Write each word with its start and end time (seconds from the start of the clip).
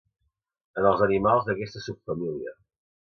En 0.81 0.87
els 0.91 1.03
animals 1.07 1.45
d'aquesta 1.49 1.83
subfamília. 1.89 2.57